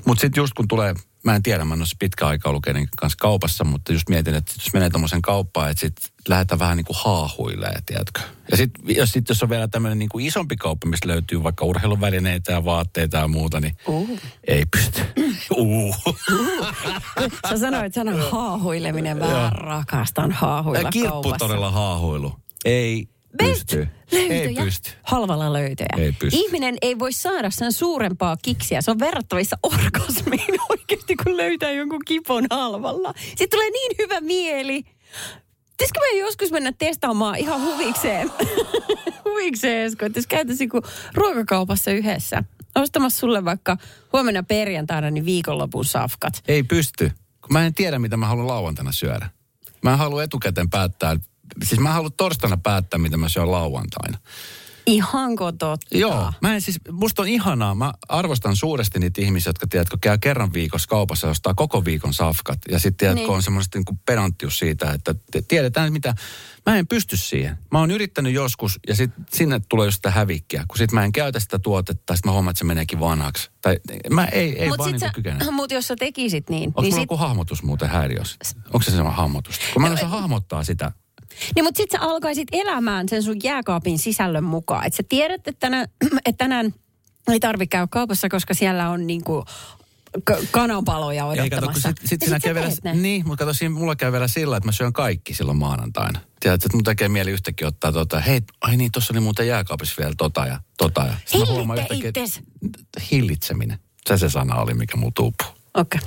[0.04, 0.94] Mutta sitten just kun tulee,
[1.24, 4.34] mä en tiedä, mä en ole pitkä aikaa ollut kenen kanssa kaupassa, mutta just mietin,
[4.34, 8.20] että jos menee tuommoisen kauppaan, että sitten lähdetään vähän niin kuin haahuilee, tiedätkö.
[8.50, 11.64] Ja sitten jos, sit, jos on vielä tämmöinen niin kuin isompi kauppa, missä löytyy vaikka
[11.64, 14.18] urheiluvälineitä ja vaatteita ja muuta, niin Uh.
[14.46, 15.00] ei pysty.
[15.56, 15.96] Uh.
[17.48, 19.18] Sä sanoit sanan haahuileminen.
[19.18, 21.00] Mä rakastan haahuilla kaupassa.
[21.00, 22.32] Kirpputorilla haahuilu.
[22.64, 23.88] Ei pysty.
[24.12, 24.60] Löytöjä.
[24.60, 24.90] Ei pysty.
[25.02, 25.88] Halvalla löytöjä.
[25.96, 26.40] Ei pysty.
[26.40, 28.82] Ihminen ei voi saada sen suurempaa kiksiä.
[28.82, 33.14] Se on verrattavissa orgasmiin oikeasti, kun löytää jonkun kipon halvalla.
[33.26, 34.84] Sitten tulee niin hyvä mieli.
[35.70, 38.30] Pitäisikö me joskus mennä testaamaan ihan huvikseen?
[39.24, 40.82] huvikseen, Esko, että jos käytäisiin kuin
[41.14, 42.44] ruokakaupassa yhdessä.
[42.74, 43.76] Ostamassa sulle vaikka
[44.12, 46.42] huomenna perjantaina niin viikonlopun safkat.
[46.48, 47.12] Ei pysty.
[47.40, 49.30] Kun mä en tiedä, mitä mä haluan lauantaina syödä.
[49.82, 51.16] Mä en halua etukäteen päättää.
[51.62, 54.18] Siis mä haluan torstaina päättää, mitä mä syön lauantaina.
[54.86, 55.98] Ihanko totta?
[55.98, 60.18] Joo, mä en siis, musta on ihanaa, mä arvostan suuresti niitä ihmisiä, jotka tiedätkö, käy
[60.18, 62.58] kerran viikossa kaupassa ja ostaa koko viikon safkat.
[62.70, 63.30] Ja sitten tiedätkö, Niin.
[63.30, 65.14] on semmoista niin pedanttius siitä, että
[65.48, 66.14] tiedetään mitä,
[66.66, 67.58] mä en pysty siihen.
[67.72, 71.12] Mä oon yrittänyt joskus ja sitten sinne tulee just sitä hävikkiä, kun sit mä en
[71.12, 73.50] käytä sitä tuotetta, sitten mä huomaan, että se meneekin vanhaksi.
[73.62, 73.78] Tai
[74.10, 75.50] mä ei, ei Mut vaan sit niin sä, kykene.
[75.50, 78.36] mut jos sä tekisit niin, Onko niin, mulla sit, joku hahmotus muuten häiriössä?
[78.66, 79.60] Onko se semmoinen hahmotus?
[79.72, 80.92] Kun mä en osaa hahmottaa sitä.
[81.54, 84.86] Niin mut sit sä alkaisit elämään sen sun jääkaapin sisällön mukaan.
[84.86, 85.88] Että sä tiedät, että tänään,
[86.26, 86.74] että tänään
[87.28, 89.44] ei tarvitse käydä kaupassa, koska siellä on niinku
[90.24, 91.92] k- kananpaloja Ei kato, odottamassa.
[92.04, 94.92] sit, sit käy vielä, niin, mutta kato, siinä mulla käy vielä sillä, että mä syön
[94.92, 96.20] kaikki silloin maanantaina.
[96.40, 99.94] Tiedätkö, että mun tekee mieli yhtäkkiä ottaa tota, hei, ai niin, tuossa oli muuten jääkaapissa
[99.98, 101.00] vielä tota ja tota.
[101.00, 102.42] Ja sit mä huomaan Hillitte yhtäkkiä,
[103.10, 103.78] hillitseminen.
[104.06, 105.46] Se se sana oli, mikä mulla tuupuu.
[105.74, 106.00] Okei.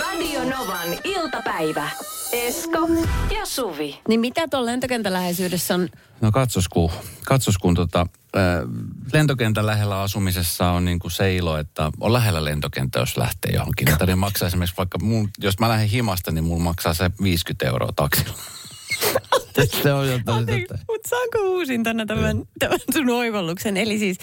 [0.00, 1.90] Radio Novan iltapäivä.
[2.34, 2.88] Esko
[3.34, 4.00] ja Suvi.
[4.08, 5.88] Niin mitä tuolla lentokentän läheisyydessä on?
[6.20, 6.90] No katsos kun,
[7.24, 8.42] katsos kun tota, äh,
[9.12, 13.88] lentokentän lähellä asumisessa on niin kuin se ilo, että on lähellä lentokenttä, jos lähtee johonkin.
[13.88, 17.66] Ei tarvitse maksaa esimerkiksi vaikka, mun, jos mä lähden himasta, niin mulla maksaa se 50
[17.66, 18.34] euroa taksilla.
[19.82, 20.46] se on jotain.
[20.88, 23.76] Mutta saanko uusin tänne tämän, tämän sun oivalluksen?
[23.76, 24.18] Eli siis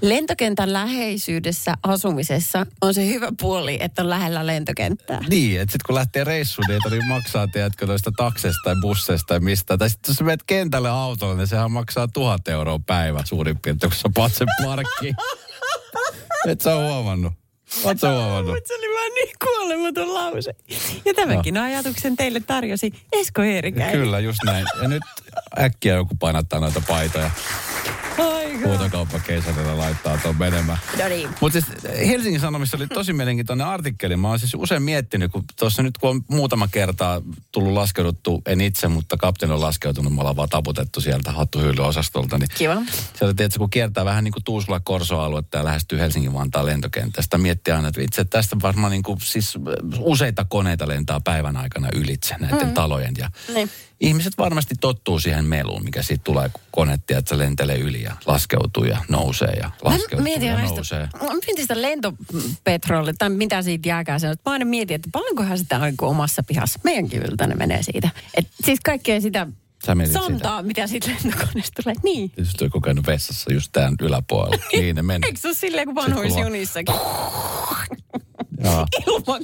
[0.00, 5.20] lentokentän läheisyydessä asumisessa on se hyvä puoli, että on lähellä lentokenttää.
[5.28, 9.26] Niin, että sitten kun lähtee reissuun, niin ei tarvitse maksaa, tiedätkö, noista takseista tai busseista
[9.26, 9.78] tai mistä.
[9.78, 13.98] Tai sitten jos menet kentälle autolla, niin sehän maksaa tuhat euroa päivä suurin piirtein, kun
[13.98, 15.16] sä paat sen parkkiin.
[16.46, 17.32] Et sä huomannut.
[17.84, 18.54] Oot sä huomannut?
[18.54, 18.87] Mutta se oli
[19.68, 20.54] kuolematon lause.
[21.04, 24.00] Ja tämänkin ajatuksen teille tarjosi Esko Eerikäinen.
[24.00, 24.66] Kyllä, just näin.
[24.82, 25.02] Ja nyt
[25.58, 27.30] äkkiä joku painattaa noita paitoja.
[28.18, 28.37] Aika.
[28.64, 30.78] Huutokauppakeisarilla laittaa tuon menemään.
[30.98, 31.28] No niin.
[31.40, 31.66] Mutta siis
[32.08, 34.16] Helsingin Sanomissa oli tosi mielenkiintoinen artikkeli.
[34.16, 38.60] Mä oon siis usein miettinyt, kun tuossa nyt kun on muutama kertaa tullut laskeuduttu, en
[38.60, 42.38] itse, mutta kapteeni on laskeutunut, me ollaan vaan taputettu sieltä hattuhyllyosastolta.
[42.38, 42.76] Niin Kiva.
[43.14, 47.88] Sieltä tietysti, kun kiertää vähän niin kuin Tuusula Korso-aluetta ja lähestyy Helsingin-Vantaan lentokentästä, miettii aina,
[47.88, 49.58] että itse tästä varmaan niin kuin, siis
[49.98, 52.74] useita koneita lentää päivän aikana ylitse näiden mm.
[52.74, 53.14] talojen.
[53.18, 53.70] Ja Niin.
[54.00, 58.16] Ihmiset varmasti tottuu siihen meluun, mikä siitä tulee, kun kone, että se lentelee yli ja
[58.26, 61.08] laskeutuu ja nousee ja laskeutuu mietin ja aina nousee.
[61.22, 64.36] mä mietin sitä lentopetrolle, tai mitä siitä jääkään sen.
[64.46, 66.80] Mä aina mietin, että paljonkohan sitä on omassa pihassa.
[66.84, 68.10] Meidänkin yltä ne menee siitä.
[68.34, 69.46] Et siis kaikkea sitä
[69.86, 71.96] Sä mietit santaa, mitä siitä lentokoneesta tulee.
[72.02, 72.30] Niin.
[72.30, 74.64] Tietysti on kokenut vessassa just tämän yläpuolella.
[74.72, 75.26] niin ne menee.
[75.26, 76.94] Eikö se ole silleen kuin Sitten
[79.06, 79.42] Ilman,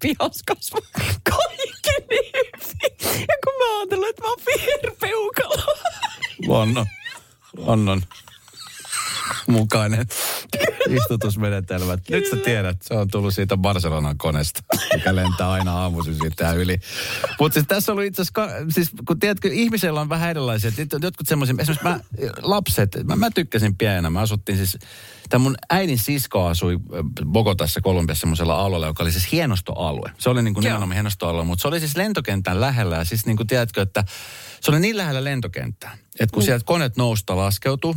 [0.00, 0.80] pihas kasvaa
[1.22, 3.26] kaikki niin hyvin.
[3.28, 4.38] Ja kun mä ajattelin, että mä oon
[6.48, 6.86] on.
[7.58, 8.02] on, on.
[9.46, 10.06] Mukainen
[10.88, 11.98] istutusmenetelmä.
[12.08, 14.62] Nyt sä tiedät, se on tullut siitä Barcelonan koneesta,
[14.94, 16.78] mikä lentää aina aamuisin siitä yli.
[17.40, 20.70] Mutta siis tässä on ollut itse asiassa, siis kun tiedätkö, ihmisellä on vähän erilaisia.
[21.02, 22.00] Jotkut semmoisia, esimerkiksi mä,
[22.42, 24.10] lapset, mä, mä tykkäsin pienenä.
[24.10, 24.78] Mä asuttiin siis,
[25.28, 30.10] tämä mun äidin sisko asui äh, Bogotassa, Kolumbiassa semmoisella alueella, joka oli siis hienostoalue.
[30.18, 32.96] Se oli niin kuin nimenomaan hienostoalue, mutta se oli siis lentokentän lähellä.
[32.96, 34.04] Ja siis niin kuin tiedätkö, että
[34.60, 37.96] se oli niin lähellä lentokenttää, että kun sieltä koneet nousta laskeutuu,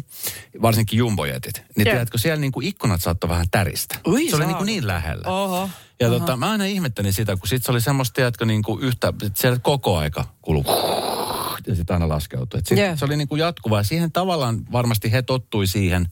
[0.61, 1.93] varsinkin jumbojetit, niin Joo.
[1.93, 3.95] tiedätkö, siellä niin kuin ikkunat saattoi vähän täristä.
[4.07, 5.27] Ui, se oli niin, kuin niin lähellä.
[5.27, 5.69] Oho.
[5.99, 9.13] Ja tota, mä aina ihmettelin sitä, kun sit se oli semmoista, tiedätkö, niin kuin yhtä,
[9.33, 10.65] siellä koko aika kuluu
[11.67, 12.59] ja sitten aina laskeutui.
[12.59, 12.97] Et sit Joo.
[12.97, 13.79] Se oli niin kuin jatkuvaa.
[13.79, 16.07] Ja siihen tavallaan varmasti he tottui siihen,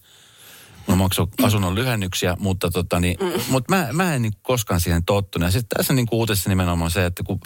[0.87, 3.41] Mä maksoin asunnon lyhennyksiä, mutta tota niin, mm.
[3.49, 5.47] mut mä, mä en niin koskaan siihen tottunut.
[5.47, 7.39] Ja sitten tässä niin uutessa nimenomaan se, että kun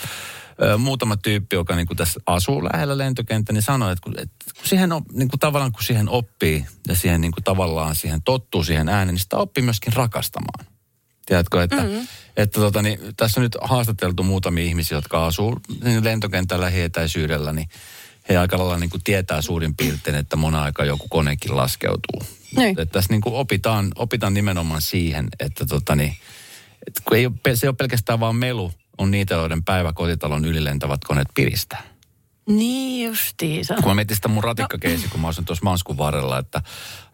[0.61, 4.67] ö, muutama tyyppi, joka niin tässä asuu lähellä lentokenttä, niin sanoi, että kun, että kun
[4.67, 8.63] siihen on, niin kuin tavallaan kun siihen oppii ja siihen niin kuin tavallaan siihen tottuu
[8.63, 10.65] siihen ääneen, niin sitä oppii myöskin rakastamaan.
[11.25, 12.07] Tiedätkö, että, mm-hmm.
[12.37, 17.69] että tota, niin, tässä on nyt haastateltu muutamia ihmisiä, jotka asuu niin lentokentän lähietäisyydellä, niin
[18.31, 22.23] he aika lailla niin kuin tietää suurin piirtein, että mona aika joku konekin laskeutuu.
[22.55, 22.79] Niin.
[22.79, 26.15] Että tässä niin kuin opitaan, opitaan nimenomaan siihen, että, tota, niin,
[26.87, 31.27] että kun ei se ei ole pelkästään vaan melu, on niitä, joiden päiväkotitalon ylilentävät koneet
[31.33, 31.90] piristää.
[32.47, 33.75] Niin justiinsa.
[33.75, 36.61] Kun mä mietin sitä mun ratikkakeisi, kun mä asuin tuossa Manskun varrella, että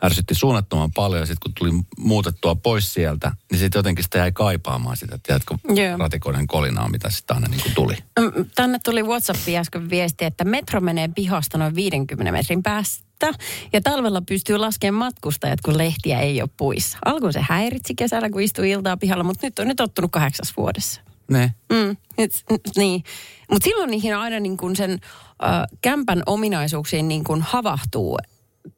[0.03, 1.19] ärsytti suunnattoman paljon.
[1.19, 5.55] Ja sitten kun tuli muutettua pois sieltä, niin sitten jotenkin sitä jäi kaipaamaan sitä, tiedätkö,
[5.67, 5.97] Joo.
[5.97, 7.95] ratikoiden kolinaa, mitä sitä aina niin kuin tuli.
[8.19, 13.33] Mm, Tänne tuli WhatsAppiin äsken viesti, että metro menee pihasta noin 50 metrin päästä.
[13.73, 16.97] Ja talvella pystyy laskemaan matkustajat, kun lehtiä ei ole puissa.
[17.05, 21.01] Alkuun se häiritsi kesällä, kun istui iltaa pihalla, mutta nyt on nyt tottunut kahdeksas vuodessa.
[21.31, 21.53] Ne.
[21.73, 22.31] Mm, nyt,
[22.75, 23.03] niin.
[23.51, 28.17] Mutta silloin niihin aina niin kuin sen äh, kämpän ominaisuuksiin niin kuin havahtuu,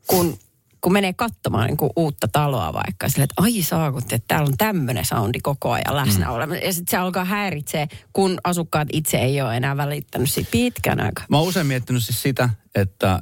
[0.08, 0.38] kun,
[0.82, 3.10] kun menee katsomaan niin kuin uutta taloa vaikka.
[3.10, 6.54] Sille, että ai saa, kun te, täällä on tämmöinen soundi koko ajan läsnä mm.
[6.54, 11.26] Ja sitten se alkaa häiritseä, kun asukkaat itse ei ole enää välittänyt siitä pitkän aikaa.
[11.30, 13.20] Mä oon usein miettinyt siis sitä, että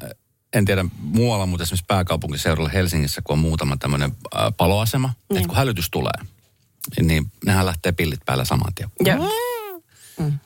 [0.54, 4.12] en tiedä muualla, mutta esimerkiksi pääkaupunkiseudulla Helsingissä, kun on muutama tämmöinen
[4.58, 5.38] paloasema, niin.
[5.38, 6.14] että kun hälytys tulee,
[7.02, 8.90] niin nehän lähtee pillit päällä saman tien.
[9.06, 9.32] Joo.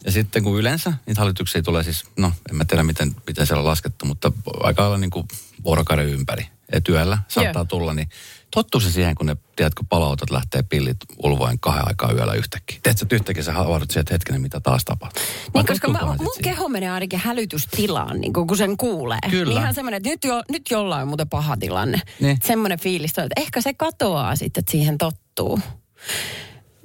[0.05, 3.61] Ja sitten kun yleensä niitä hallituksia tulee siis, no en mä tiedä miten, miten siellä
[3.61, 5.27] on laskettu, mutta aika lailla niin kuin
[5.63, 6.45] vuorokauden ympäri.
[6.73, 7.65] Ja työllä saattaa Joo.
[7.65, 8.09] tulla, niin
[8.51, 12.79] tottuu se siihen, kun ne, tiedätkö, palautot lähtee pillit ulvoen kahden aikaa yöllä yhtäkkiä.
[12.83, 15.23] Tiedätkö, että yhtäkkiä sä havahdut siihen, että hetkinen, mitä taas tapahtuu.
[15.53, 16.43] Niin, koska mä, mun siihen.
[16.43, 19.19] keho menee ainakin hälytystilaan, niin kun, kun sen kuulee.
[19.29, 19.53] Kyllä.
[19.53, 22.01] Niin ihan semmoinen, että nyt, jo, nyt jollain on muuten paha tilanne.
[22.19, 22.39] Niin.
[22.43, 25.59] Semmoinen fiilis, että ehkä se katoaa sitten, että siihen tottuu.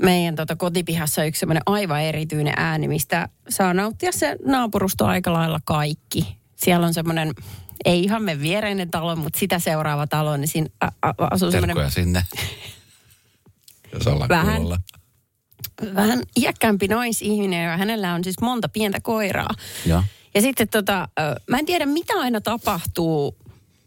[0.03, 5.61] Meidän tota, kotipihassa yksi semmoinen aivan erityinen ääni, mistä saa nauttia se naapurusto aika lailla
[5.65, 6.37] kaikki.
[6.57, 7.33] Siellä on semmoinen,
[7.85, 11.91] ei ihan me viereinen talo, mutta sitä seuraava talo, niin siinä a, a, asuu semmoinen
[11.91, 12.25] sinne.
[13.93, 14.57] Jos ollaan Vähän.
[14.57, 14.79] kuulolla.
[15.95, 19.51] vähän iäkkäämpi naisihminen ja hänellä on siis monta pientä koiraa.
[19.87, 20.03] Joo.
[20.35, 21.09] Ja sitten tota,
[21.51, 23.37] mä en tiedä mitä aina tapahtuu,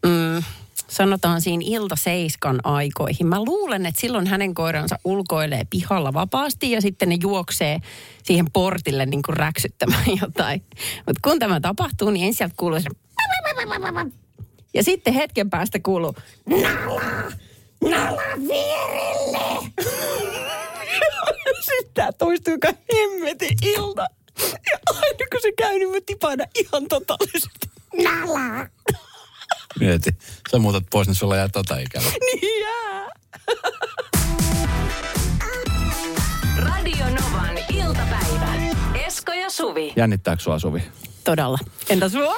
[0.06, 0.42] mm,
[0.90, 3.26] sanotaan siinä ilta seiskan aikoihin.
[3.26, 7.78] Mä luulen, että silloin hänen koiransa ulkoilee pihalla vapaasti ja sitten ne juoksee
[8.22, 10.62] siihen portille niin kuin räksyttämään jotain.
[11.06, 12.88] Mutta kun tämä tapahtuu, niin ensin sieltä kuuluu se
[14.74, 16.14] ja sitten hetken päästä kuuluu
[16.46, 17.02] Nala!
[17.82, 19.70] Nala vierelle!
[21.68, 24.06] sitten tämä toistuu kai hemmetin ilta.
[24.42, 27.70] Ja aina kun se käy, niin mä tipana ihan totaalisesti.
[28.02, 28.66] Nala!
[29.80, 30.10] Mieti.
[30.50, 32.04] Sä muutat pois, niin sulla jää tota ikävä.
[32.32, 33.08] Niin jää.
[36.56, 38.54] Radio Novan iltapäivä.
[39.06, 39.92] Esko ja Suvi.
[39.96, 40.82] Jännittääkö sua, Suvi?
[41.24, 41.58] Todella.
[41.88, 42.36] Entä sua?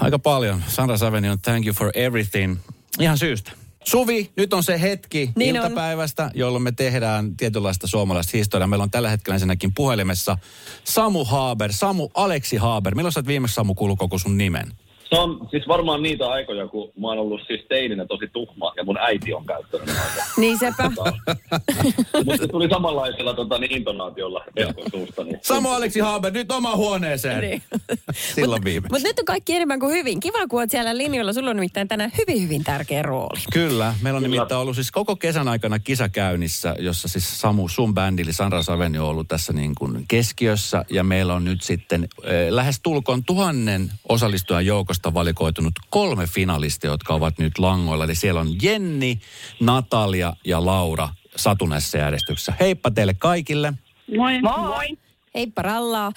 [0.00, 0.64] Aika paljon.
[0.68, 2.56] Sandra Saveni on Thank you for everything.
[3.00, 3.52] Ihan syystä.
[3.84, 5.64] Suvi, nyt on se hetki Niin on.
[5.64, 8.66] iltapäivästä, jolloin me tehdään tietynlaista suomalaista historiaa.
[8.66, 10.38] Meillä on tällä hetkellä ensinnäkin puhelimessa
[10.84, 12.94] Samu Haaber, Samu Aleksi Haaber.
[12.94, 14.72] Milloin sä oot viimeksi Samu kuullut koko sun nimen?
[15.10, 18.84] Se on siis varmaan niitä aikoja, kun mä oon ollut siis teininä tosi tuhma ja
[18.84, 20.24] mun äiti on käyttänyt näitä.
[20.36, 20.90] Niin sepä.
[22.24, 24.44] Mutta se tuli samanlaisella tota, niin intonaatiolla
[24.90, 25.24] suusta.
[25.24, 25.38] Niin.
[25.42, 27.40] Samu Aleksi Haaber, nyt oma huoneeseen.
[27.40, 27.62] Niin.
[28.34, 28.92] Silloin viimeksi.
[28.92, 30.20] Mutta nyt on kaikki enemmän kuin hyvin.
[30.20, 31.32] Kiva, kun oot siellä linjoilla.
[31.32, 33.40] Sulla on nimittäin tänään hyvin, hyvin tärkeä rooli.
[33.52, 34.36] Kyllä, meillä on Kyllä.
[34.36, 38.62] nimittäin ollut siis koko kesän aikana kisa käynnissä, jossa siis Samu, sun bändi, eli Sandra
[38.62, 40.84] Saveni on ollut tässä niin kuin keskiössä.
[40.90, 44.66] Ja meillä on nyt sitten eh, lähes tulkoon tuhannen osallistujan
[45.00, 48.04] joukosta valikoitunut kolme finalistia, jotka ovat nyt langoilla.
[48.04, 49.20] Eli siellä on Jenni,
[49.60, 52.54] Natalia ja Laura satunnaisessa järjestyksessä.
[52.60, 53.72] Heippa teille kaikille.
[54.16, 54.40] Moi.
[54.40, 54.98] Moi.
[55.34, 56.06] Heippa rallaa.
[56.06, 56.14] Äh,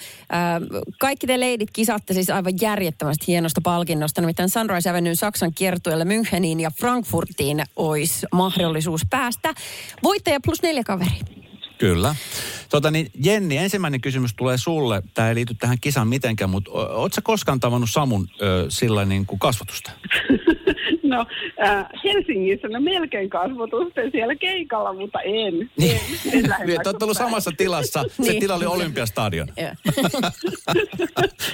[1.00, 4.20] kaikki te leidit kisatte siis aivan järjettömästi hienosta palkinnosta.
[4.20, 9.54] Nimittäin Sunrise Avenue Saksan kiertueelle Müncheniin ja Frankfurtiin olisi mahdollisuus päästä.
[10.02, 11.43] Voittaja plus neljä kaveri.
[11.78, 12.14] Kyllä.
[12.70, 15.02] Tota niin, Jenni, ensimmäinen kysymys tulee sulle.
[15.14, 19.38] Tämä ei liity tähän kisaan mitenkään, mutta ootko koskaan tavannut Samun ö, sillä niin kuin
[19.38, 19.90] kasvatusta?
[21.02, 21.26] No
[21.66, 25.70] äh, Helsingissä no melkein kasvotusten siellä keikalla, mutta en.
[25.76, 26.00] Niin.
[26.32, 28.02] en, en Niin, te olette ollut samassa tilassa.
[28.08, 28.40] Se Niin.
[28.40, 29.48] tila oli Olympiastadion.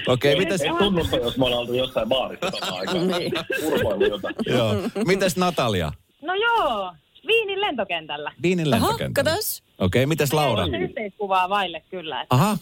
[0.06, 3.08] Okei, Ei, mites, ei tunnusta, jos me ollaan oltu jossain baarissa samaan aikaan.
[3.08, 3.32] Niin.
[4.10, 4.34] Jotain.
[4.46, 4.74] joo.
[5.06, 5.92] mites Natalia?
[6.22, 6.92] No joo,
[7.26, 8.32] Viinin lentokentällä.
[8.42, 9.30] Viinin Aha, lentokentällä.
[9.30, 9.62] katos.
[9.80, 10.64] Okei, mites Laura?
[10.64, 12.22] Ei yhteiskuvaa vaille kyllä.
[12.22, 12.58] Että Aha,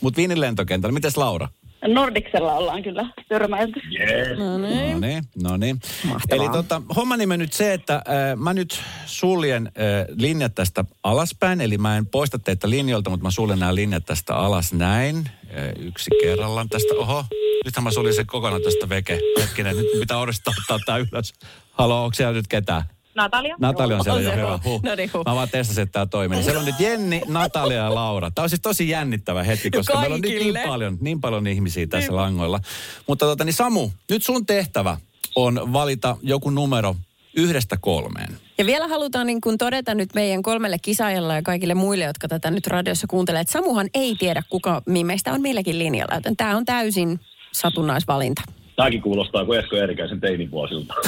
[0.00, 0.92] mutta Viinin lentokentällä.
[0.94, 1.48] Mites Laura?
[1.86, 3.80] Nordiksella ollaan kyllä törmäilty.
[4.00, 4.38] Yes.
[4.38, 4.92] No niin.
[4.92, 5.80] No niin, no niin.
[6.04, 6.44] Mahtavaa.
[6.44, 8.02] Eli tota, homma nimi nyt se, että äh,
[8.36, 11.60] mä nyt suljen äh, linjat tästä alaspäin.
[11.60, 15.16] Eli mä en poista teitä linjoilta, mutta mä suljen nämä linjat tästä alas näin.
[15.16, 16.94] Äh, yksi kerrallaan tästä.
[16.94, 17.24] Oho,
[17.64, 19.20] nythän mä suljen sen kokonaan tästä veke.
[19.40, 21.32] Hetkinen, nyt pitää uudestaan ottaa tää ylös.
[21.70, 22.82] Halo, onko siellä nyt ketään?
[23.18, 23.56] Natalia?
[23.58, 24.58] Natalia on siellä On jo se, hyvä.
[24.64, 24.82] huh.
[24.82, 25.24] No niin, huh.
[25.26, 26.36] Mä vaan testasin, että tämä toimii.
[26.36, 28.30] Niin Siellä on nyt Jenni, Natalia ja Laura.
[28.30, 30.62] Tämä on siis tosi jännittävä hetki, koska meillä on nyt niin Kaikille.
[30.66, 32.60] paljon, niin paljon ihmisiä tässä langoilla.
[33.06, 34.96] Mutta tota, niin Samu, nyt sun tehtävä
[35.36, 36.96] on valita joku numero
[37.36, 38.38] yhdestä kolmeen.
[38.58, 42.50] Ja vielä halutaan niin kuin todeta nyt meidän kolmelle kisaajalle ja kaikille muille, jotka tätä
[42.50, 46.64] nyt radiossa kuuntelee, että Samuhan ei tiedä, kuka meistä on milläkin linjalla, joten tämä on
[46.64, 47.20] täysin
[47.52, 48.42] satunnaisvalinta.
[48.78, 50.94] Tämäkin kuulostaa kuin Esko Eerikäisen teinivuosilta.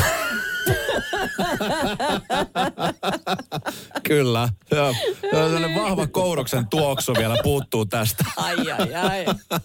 [4.09, 4.49] Kyllä.
[4.71, 4.95] Joo.
[5.31, 8.25] Sellainen vahva kouroksen tuoksu vielä puuttuu tästä.
[8.37, 9.25] Ai, ai, ai.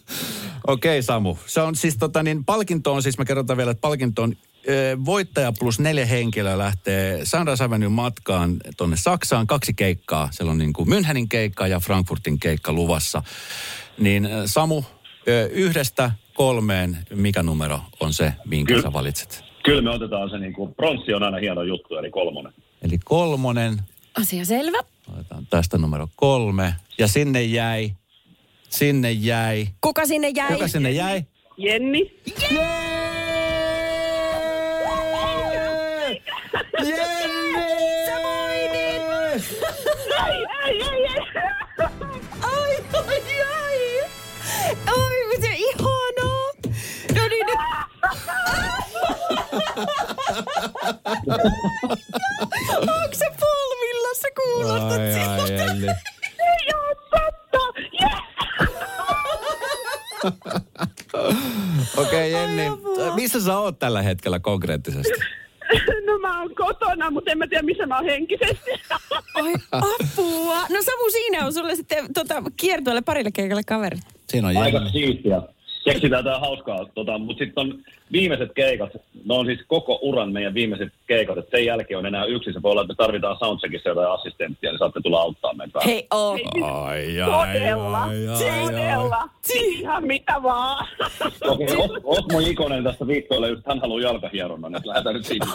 [0.68, 4.24] Okei Samu, se on siis tota niin, palkinto on siis, mä kerrotaan vielä, että palkinto
[4.24, 4.36] on
[5.06, 9.48] voittaja plus neljä henkilöä lähtee Sandra Avenue matkaan tonne Saksaan.
[9.48, 10.30] Kaksi keikkaa.
[10.32, 13.24] Siellä on niin kuin Münchenin keikka ja Frankfurtin keikka luvassa.
[13.98, 14.84] Niin Samu,
[15.52, 18.84] yhdestä kolmeen, mikä numero on se, minkä Kyllä.
[18.84, 19.44] sä valitset?
[19.64, 22.54] Kyllä me otetaan se niin kuin, pronssi on aina hieno juttu, eli kolmonen.
[22.82, 23.82] Eli kolmonen,
[24.18, 24.78] Asia selvä.
[25.14, 26.76] otetaan tästä numero kolme.
[26.98, 27.92] Ja sinne jäi,
[28.70, 29.68] sinne jäi.
[29.82, 30.54] Kuka sinne jäi?
[30.54, 31.24] Kuka sinne jäi?
[31.58, 32.22] Jenni.
[52.80, 55.14] Onko se polvillassa kuulostat Ai,
[55.60, 55.96] ai.
[56.40, 57.60] Ei oo totta!
[58.02, 58.24] Yes!
[61.98, 62.64] Okei, okay, Jenni.
[63.16, 65.12] Missä sä oot tällä hetkellä konkreettisesti?
[66.06, 68.72] No mä oon kotona, mutta en mä tiedä missä mä oon henkisesti.
[69.36, 70.60] Oi apua.
[70.62, 74.02] No Samu, siinä on sulle sitten tota, kiertueelle parille keikalle kaverit.
[74.30, 74.92] Siinä on Aika Jenni.
[74.92, 75.42] siistiä.
[75.86, 77.80] Keksitään tää hauskaa, tota, mutta sitten on
[78.12, 78.90] viimeiset keikat,
[79.26, 82.62] ne on siis koko uran meidän viimeiset keikat, että sen jälkeen on enää yksi, se
[82.62, 85.80] voi olla, että me tarvitaan soundcheckissa jotain assistenttia, niin saatte tulla auttaa meitä.
[85.86, 86.38] Hei, oo.
[86.64, 88.08] Ai, Todella,
[88.66, 89.30] todella.
[89.56, 90.88] Ihan mitä vaan.
[91.42, 95.46] Okei, okay, Osmo Ikonen tästä viikkoille, just hän haluaa jalkahieronnan, että lähdetään nyt siitä.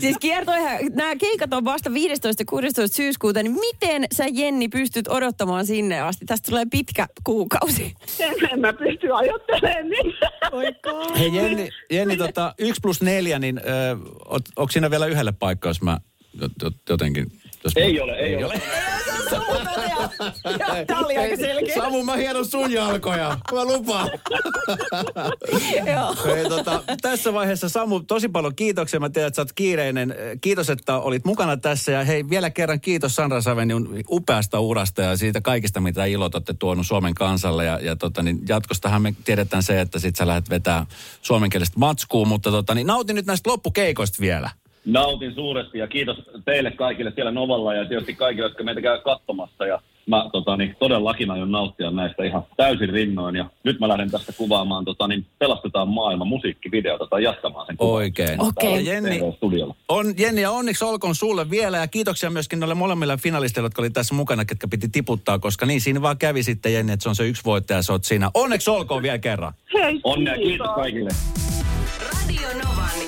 [0.00, 1.92] Siis kiertoihan, nämä keikat on vasta 15-16
[2.90, 6.24] syyskuuta, niin miten sä Jenni pystyt odottamaan sinne asti?
[6.26, 7.87] Tästä tulee pitkä kuukausi.
[8.20, 10.14] En, en mä pysty ajattelemaan niin.
[11.18, 13.96] hei Jenni, Jenni tota, 1 plus 4, niin ö,
[14.56, 15.98] onko siinä vielä yhdelle paikkaa, jos mä
[16.36, 17.32] jot- jot- jotenkin...
[17.64, 18.62] Jos mä, Ei ole, ei ole.
[20.86, 21.74] Tämä oli aika selkeä.
[21.74, 23.38] Samu, mä hienon sun jalkoja.
[23.52, 24.10] Mä lupaan.
[25.94, 26.34] Joo.
[26.34, 29.00] Hei, tota, tässä vaiheessa Samu, tosi paljon kiitoksia.
[29.00, 30.14] Mä tiedän, että sä oot kiireinen.
[30.40, 31.92] Kiitos, että olit mukana tässä.
[31.92, 36.54] Ja hei, vielä kerran kiitos Sandra Saveniun upeasta urasta ja siitä kaikista, mitä ilot olette
[36.58, 37.64] tuonut Suomen kansalle.
[37.64, 40.86] Ja, ja tota, niin jatkostahan me tiedetään se, että sit sä lähdet vetää
[41.22, 42.28] suomenkielistä matskuun.
[42.28, 44.50] Mutta tota, niin nautin nyt näistä loppukeikoista vielä.
[44.84, 49.66] Nautin suuresti ja kiitos teille kaikille siellä Novalla ja tietysti kaikille, jotka meitä käy katsomassa.
[49.66, 53.36] Ja mä tota, niin, todellakin aion nauttia näistä ihan täysin rinnoin.
[53.36, 58.22] Ja nyt mä lähden tästä kuvaamaan tota, niin, Pelastetaan maailma musiikkivideota tai jatkamaan sen kuvaamista.
[58.22, 58.42] Oikein.
[58.42, 58.86] Okei.
[58.86, 59.20] Ja Jenni.
[59.88, 61.76] On, Jenni, ja onneksi olkoon sulle vielä.
[61.76, 65.80] Ja kiitoksia myöskin noille molemmille finalisteille, jotka oli tässä mukana, ketkä piti tiputtaa, koska niin
[65.80, 68.30] siinä vaan kävi sitten, Jenni, että se on se yksi voittaja, sä oot siinä.
[68.34, 69.52] Onneksi olkoon vielä kerran.
[69.74, 71.10] Hei, Onnea, kiitos kaikille.
[72.12, 73.07] Radio Novan.